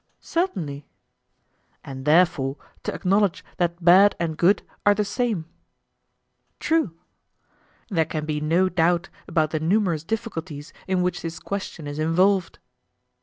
[0.21, 0.87] Certainly.
[1.83, 5.45] And therefore to acknowledge that bad and good are the same?
[6.59, 6.97] True.
[7.91, 12.57] There can be no doubt about the numerous difficulties in which this question is involved.